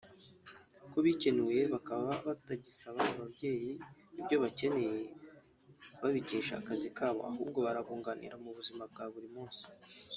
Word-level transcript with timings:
ko 0.91 0.97
bikenuye 1.05 1.61
bakaba 1.73 2.09
batagisaba 2.27 2.99
ababyeyi 3.11 3.71
ibyo 4.19 4.35
bakeneye 4.43 5.01
babikesha 6.01 6.53
akazi 6.57 6.87
kabo 6.97 7.19
ahubwo 7.29 7.57
barabunganira 7.65 8.35
mu 8.43 8.49
buzima 8.57 8.83
bwa 8.91 9.05
buri 9.13 9.29
munsi 9.35 9.63